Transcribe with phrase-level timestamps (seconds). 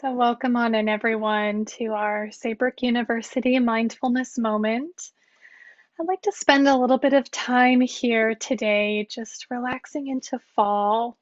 [0.00, 5.12] So, welcome on in, everyone, to our Saybrook University Mindfulness Moment.
[6.00, 11.16] I'd like to spend a little bit of time here today just relaxing into fall.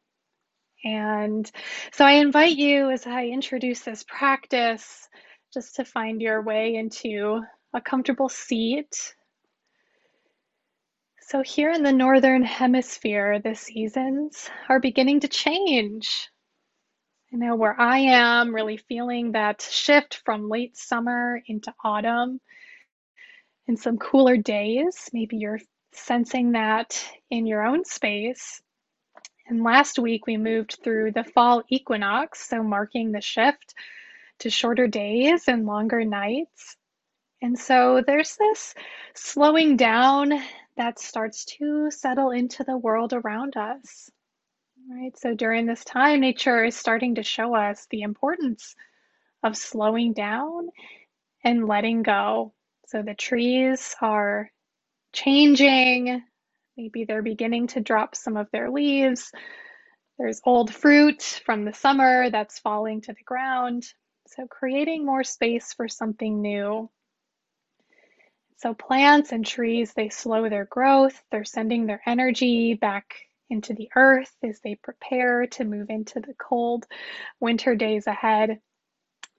[0.87, 1.51] And
[1.93, 5.07] so, I invite you as I introduce this practice
[5.53, 7.43] just to find your way into
[7.75, 9.15] a comfortable seat.
[11.21, 16.31] So, here in the Northern Hemisphere, the seasons are beginning to change.
[17.33, 22.41] I know where I am, really feeling that shift from late summer into autumn
[23.67, 25.09] and some cooler days.
[25.15, 25.61] Maybe you're
[25.93, 28.61] sensing that in your own space.
[29.47, 33.75] And last week we moved through the fall equinox, so marking the shift
[34.41, 36.77] to shorter days and longer nights.
[37.41, 38.75] And so there's this
[39.15, 40.33] slowing down
[40.77, 44.11] that starts to settle into the world around us.
[44.95, 45.19] Right.
[45.19, 48.77] So during this time, nature is starting to show us the importance
[49.43, 50.69] of slowing down
[51.43, 52.53] and letting go.
[52.89, 54.51] So the trees are
[55.15, 56.23] changing.
[56.77, 59.33] Maybe they're beginning to drop some of their leaves.
[60.19, 63.85] There's old fruit from the summer that's falling to the ground.
[64.29, 66.91] So creating more space for something new.
[68.59, 71.19] So plants and trees, they slow their growth.
[71.31, 73.15] They're sending their energy back
[73.53, 76.87] into the earth as they prepare to move into the cold
[77.39, 78.59] winter days ahead.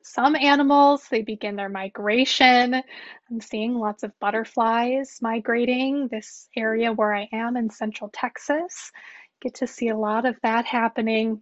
[0.03, 2.75] Some animals, they begin their migration.
[2.75, 8.91] I'm seeing lots of butterflies migrating this area where I am in central Texas.
[9.41, 11.41] Get to see a lot of that happening.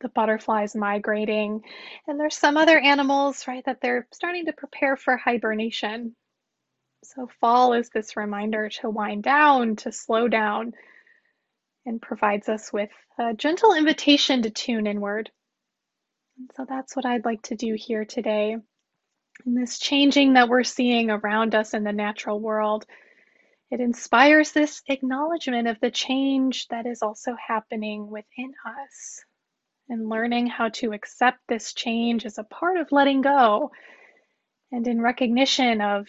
[0.00, 1.62] The butterflies migrating.
[2.06, 6.16] And there's some other animals, right, that they're starting to prepare for hibernation.
[7.04, 10.72] So, fall is this reminder to wind down, to slow down,
[11.88, 15.30] and provides us with a gentle invitation to tune inward.
[16.36, 18.56] And so that's what I'd like to do here today.
[19.46, 22.84] In this changing that we're seeing around us in the natural world,
[23.70, 29.24] it inspires this acknowledgement of the change that is also happening within us
[29.88, 33.70] and learning how to accept this change as a part of letting go
[34.72, 36.06] and in recognition of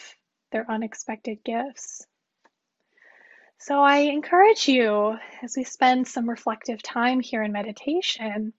[0.52, 2.06] their unexpected gifts.
[3.62, 8.54] So I encourage you as we spend some reflective time here in meditation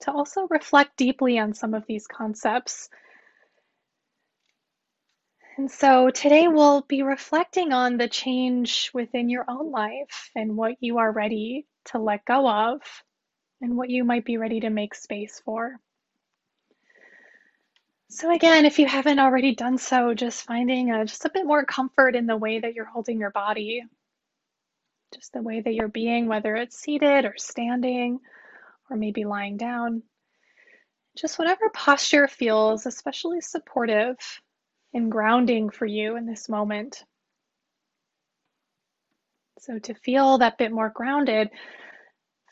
[0.00, 2.90] to also reflect deeply on some of these concepts.
[5.56, 10.74] And so today we'll be reflecting on the change within your own life and what
[10.80, 12.82] you are ready to let go of
[13.62, 15.80] and what you might be ready to make space for.
[18.10, 21.64] So again, if you haven't already done so, just finding a, just a bit more
[21.64, 23.82] comfort in the way that you're holding your body
[25.12, 28.20] just the way that you're being, whether it's seated or standing
[28.90, 30.02] or maybe lying down.
[31.16, 34.16] Just whatever posture feels especially supportive
[34.94, 37.04] and grounding for you in this moment.
[39.58, 41.50] So, to feel that bit more grounded,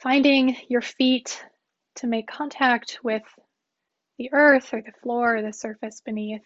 [0.01, 1.43] finding your feet
[1.97, 3.23] to make contact with
[4.19, 6.43] the earth or the floor or the surface beneath.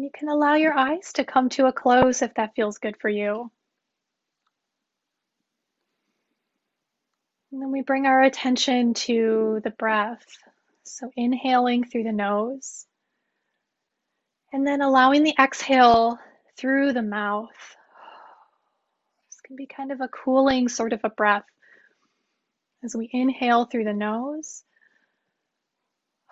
[0.00, 2.96] And you can allow your eyes to come to a close if that feels good
[2.96, 3.50] for you.
[7.52, 10.24] And then we bring our attention to the breath.
[10.84, 12.86] So inhaling through the nose.
[14.54, 16.18] And then allowing the exhale
[16.56, 17.76] through the mouth.
[19.28, 21.44] This can be kind of a cooling sort of a breath.
[22.82, 24.64] As we inhale through the nose.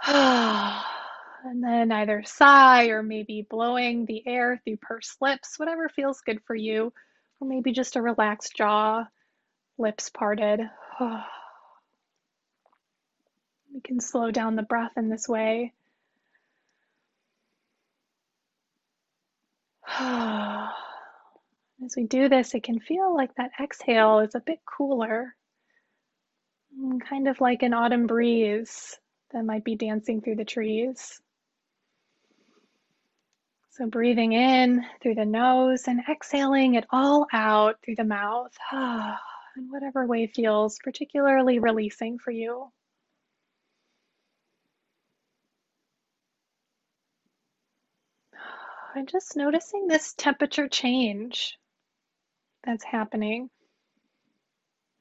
[1.44, 6.43] And then either sigh or maybe blowing the air through pursed lips, whatever feels good
[6.47, 6.93] for you.
[7.41, 9.06] Or maybe just a relaxed jaw,
[9.78, 10.60] lips parted.
[13.72, 15.72] We can slow down the breath in this way.
[21.84, 25.37] As we do this, it can feel like that exhale is a bit cooler,
[26.77, 28.98] mm, kind of like an autumn breeze
[29.33, 31.21] that might be dancing through the trees.
[33.78, 38.53] So breathing in through the nose and exhaling it all out through the mouth.
[38.72, 42.72] In whatever way feels particularly releasing for you.
[48.97, 51.57] And just noticing this temperature change
[52.65, 53.48] that's happening.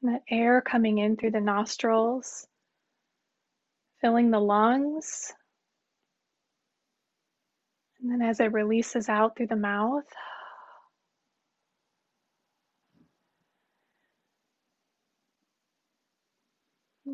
[0.03, 2.47] That air coming in through the nostrils,
[4.01, 5.33] filling the lungs,
[8.07, 10.05] and then as it releases out through the mouth,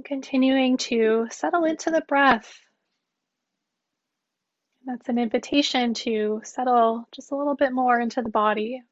[0.06, 2.54] continuing to settle into the breath.
[4.86, 8.84] That's an invitation to settle just a little bit more into the body.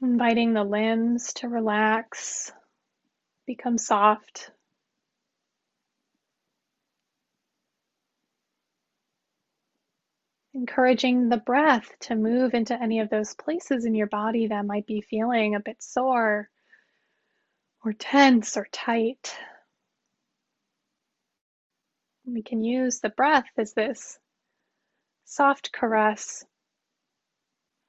[0.00, 2.50] Inviting the limbs to relax,
[3.46, 4.52] become soft.
[10.54, 14.86] Encouraging the breath to move into any of those places in your body that might
[14.86, 16.48] be feeling a bit sore
[17.84, 19.36] or tense or tight.
[22.24, 24.18] We can use the breath as this
[25.24, 26.44] soft caress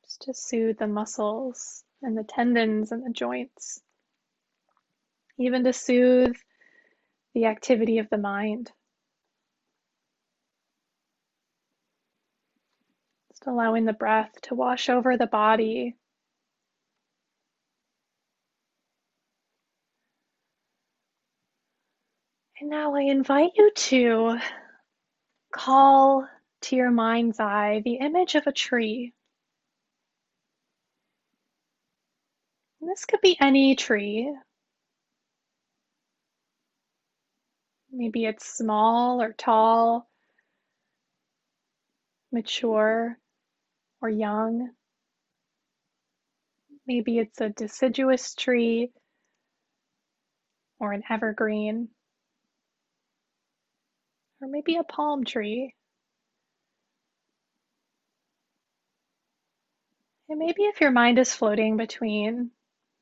[0.04, 3.82] just to soothe the muscles and the tendons and the joints,
[5.38, 6.36] even to soothe
[7.34, 8.72] the activity of the mind.
[13.48, 15.96] Allowing the breath to wash over the body.
[22.60, 24.38] And now I invite you to
[25.52, 26.28] call
[26.62, 29.14] to your mind's eye the image of a tree.
[32.82, 34.34] And this could be any tree.
[37.92, 40.10] Maybe it's small or tall,
[42.32, 43.18] mature
[44.02, 44.72] or young.
[46.88, 48.92] Maybe it's a deciduous tree
[50.80, 51.90] or an evergreen.
[54.42, 55.74] Or maybe a palm tree.
[60.30, 62.52] And maybe if your mind is floating between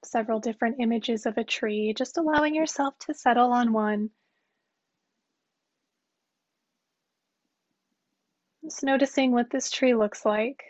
[0.03, 4.11] several different images of a tree, just allowing yourself to settle on one.
[8.63, 10.63] Just noticing what this tree looks like.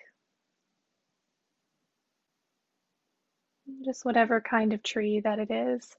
[3.84, 5.96] Just whatever kind of tree that it is.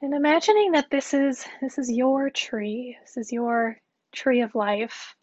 [0.00, 2.96] And imagining that this is this is your tree.
[3.02, 3.78] This is your
[4.12, 5.14] tree of life.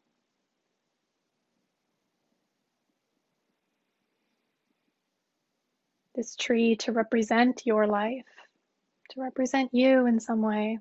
[6.16, 8.26] this tree to represent your life,
[9.10, 10.80] to represent you in some way.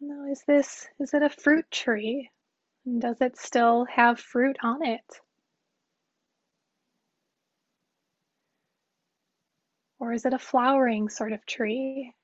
[0.00, 2.30] Now, is this, is it a fruit tree?
[2.98, 5.20] Does it still have fruit on it?
[9.98, 12.14] Or is it a flowering sort of tree?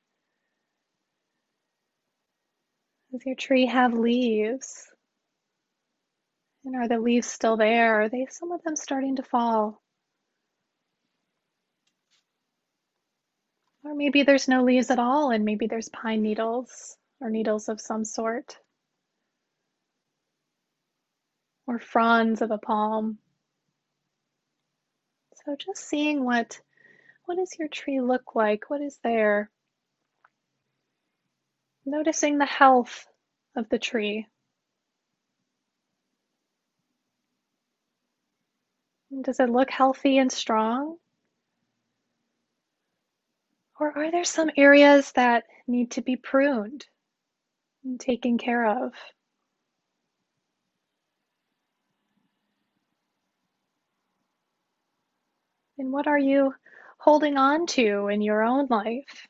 [3.12, 4.90] Does your tree have leaves?
[6.64, 8.00] And are the leaves still there?
[8.02, 9.80] Are they some of them starting to fall?
[13.84, 17.80] Or maybe there's no leaves at all, and maybe there's pine needles or needles of
[17.80, 18.58] some sort.
[21.66, 23.18] Or fronds of a palm.
[25.44, 26.60] So just seeing what
[27.26, 28.70] what does your tree look like?
[28.70, 29.50] What is there?
[31.84, 33.06] Noticing the health
[33.56, 34.26] of the tree.
[39.22, 40.98] Does it look healthy and strong?
[43.78, 46.86] Or are there some areas that need to be pruned
[47.84, 48.92] and taken care of?
[55.78, 56.54] And what are you
[56.98, 59.28] holding on to in your own life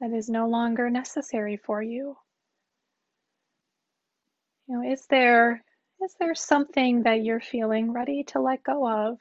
[0.00, 2.16] that is no longer necessary for you?
[4.66, 5.62] You know, is there
[6.02, 9.18] is there something that you're feeling ready to let go of?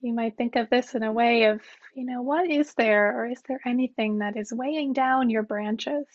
[0.00, 1.60] You might think of this in a way of,
[1.94, 6.06] you know, what is there, or is there anything that is weighing down your branches?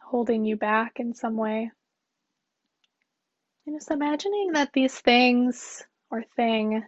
[0.00, 1.72] Holding you back in some way.
[3.66, 6.84] And just imagining that these things or thing,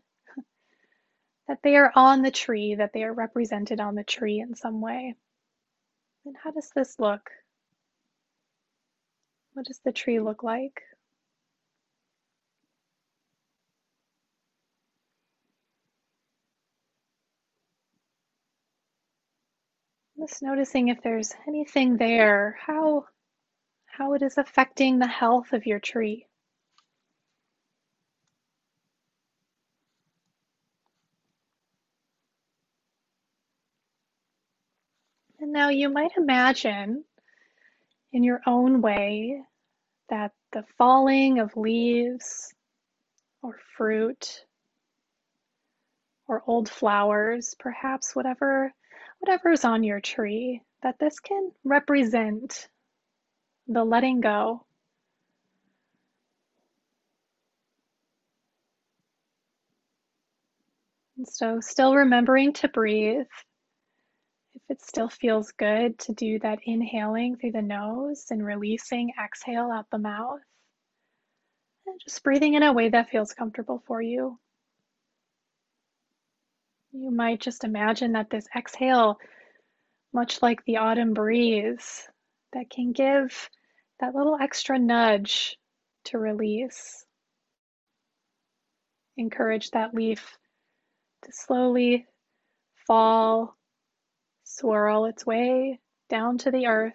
[1.48, 4.80] that they are on the tree, that they are represented on the tree in some
[4.80, 5.14] way.
[6.26, 7.30] And how does this look?
[9.54, 10.82] What does the tree look like?
[20.18, 23.06] Just noticing if there's anything there, how,
[23.86, 26.26] how it is affecting the health of your tree.
[35.40, 37.04] And now you might imagine
[38.12, 39.42] in your own way
[40.08, 42.52] that the falling of leaves
[43.42, 44.44] or fruit
[46.26, 48.72] or old flowers, perhaps whatever
[49.20, 52.68] whatever's on your tree, that this can represent
[53.66, 54.64] the letting go.
[61.16, 63.26] And so, still remembering to breathe.
[64.68, 69.86] It still feels good to do that inhaling through the nose and releasing exhale out
[69.90, 70.40] the mouth.
[71.86, 74.38] And just breathing in a way that feels comfortable for you.
[76.92, 79.18] You might just imagine that this exhale,
[80.12, 82.06] much like the autumn breeze,
[82.52, 83.48] that can give
[84.00, 85.56] that little extra nudge
[86.04, 87.04] to release.
[89.16, 90.38] Encourage that leaf
[91.24, 92.06] to slowly
[92.86, 93.57] fall,
[94.58, 96.92] swirl its way down to the earth.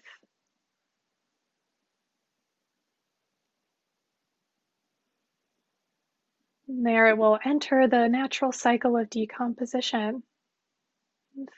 [6.67, 10.23] There it will enter the natural cycle of decomposition.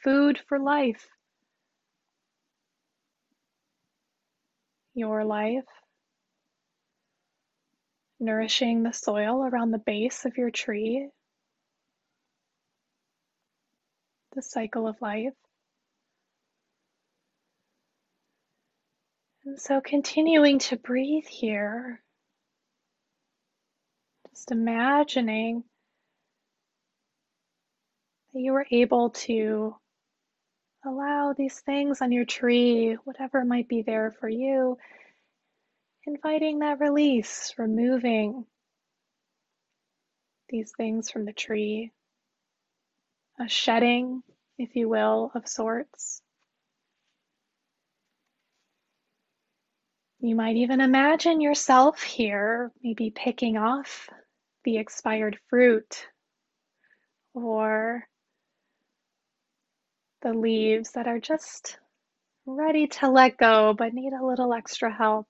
[0.03, 1.07] Food for life.
[4.93, 5.63] Your life.
[8.19, 11.09] Nourishing the soil around the base of your tree.
[14.35, 15.33] The cycle of life.
[19.45, 22.01] And so continuing to breathe here,
[24.31, 25.63] just imagining
[28.33, 29.75] that you were able to
[30.83, 34.77] allow these things on your tree, whatever might be there for you,
[36.07, 38.45] inviting that release, removing
[40.49, 41.91] these things from the tree,
[43.39, 44.23] a shedding,
[44.57, 46.21] if you will, of sorts.
[50.25, 54.09] You might even imagine yourself here, maybe picking off
[54.63, 56.07] the expired fruit
[57.35, 58.07] or
[60.23, 61.77] the leaves that are just
[62.47, 65.27] ready to let go but need a little extra help.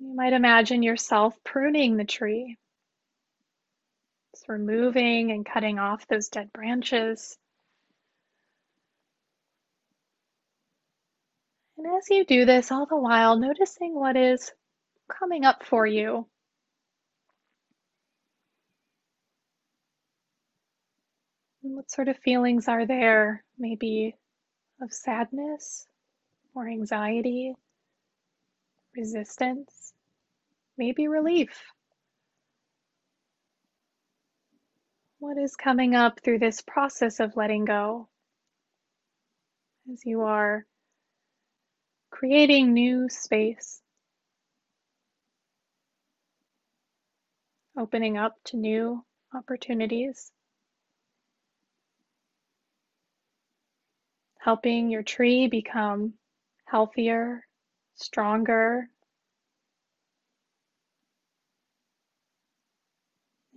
[0.00, 2.56] You might imagine yourself pruning the tree,
[4.34, 7.38] just removing and cutting off those dead branches.
[11.86, 14.50] And as you do this, all the while noticing what is
[15.08, 16.26] coming up for you.
[21.62, 23.44] And what sort of feelings are there?
[23.56, 24.16] Maybe
[24.82, 25.86] of sadness
[26.56, 27.54] or anxiety,
[28.96, 29.92] resistance,
[30.76, 31.56] maybe relief.
[35.20, 38.08] What is coming up through this process of letting go
[39.92, 40.66] as you are
[42.18, 43.82] creating new space,
[47.78, 49.04] opening up to new
[49.34, 50.32] opportunities,
[54.38, 56.14] helping your tree become
[56.64, 57.46] healthier,
[57.96, 58.88] stronger.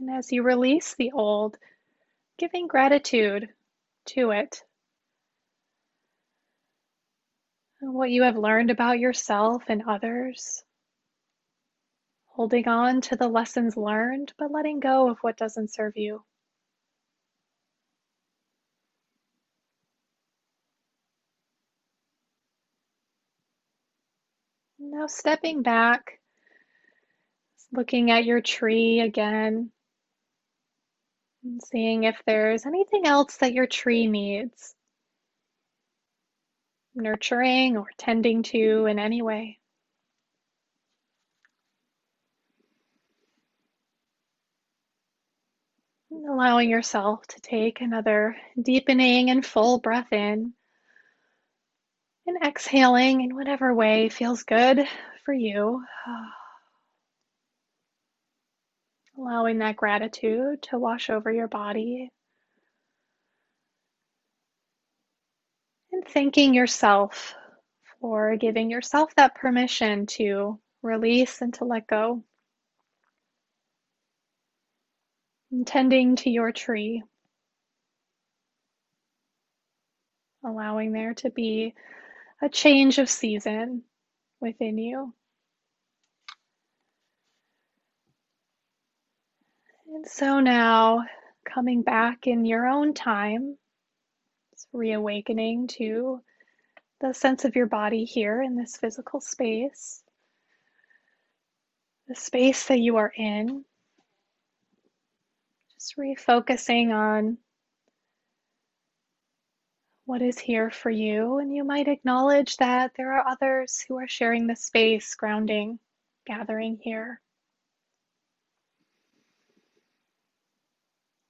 [0.02, 1.58] And as you release the old,
[2.38, 3.48] giving gratitude
[4.08, 4.64] to it
[7.82, 10.64] what you have learned about yourself and others.
[12.28, 16.24] Holding on to the lessons learned, but letting go of what doesn't serve you.
[24.80, 26.20] Now, stepping back,
[27.72, 29.72] looking at your tree again,
[31.44, 34.76] and seeing if there's anything else that your tree needs
[37.00, 39.60] nurturing or tending to in any way.
[46.12, 50.54] Allowing yourself to take another deepening and full breath in
[52.28, 54.88] and exhaling in whatever way feels good
[55.26, 55.84] for you.
[59.18, 62.12] Allowing that gratitude to wash over your body
[66.10, 67.34] thanking yourself
[68.00, 72.24] for giving yourself that permission to release and to let go.
[75.52, 77.04] And tending to your tree.
[80.46, 81.74] Allowing there to be
[82.42, 83.84] a change of season
[84.40, 85.14] within you.
[89.94, 91.04] And so now,
[91.52, 93.58] coming back in your own time,
[94.74, 96.22] reawakening to
[97.02, 100.04] the sense of your body here in this physical space,
[102.08, 103.64] the space that you are in.
[105.74, 107.38] Just refocusing on
[110.06, 114.08] what is here for you, and you might acknowledge that there are others who are
[114.08, 115.80] sharing the space, grounding,
[116.26, 117.22] gathering here.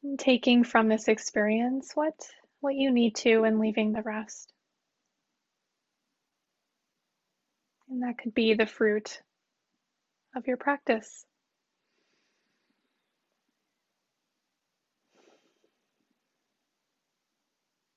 [0.01, 2.15] And taking from this experience what,
[2.62, 4.54] what you need to and leaving the rest.
[7.89, 9.22] And that could be the fruit
[10.36, 11.25] of your practice.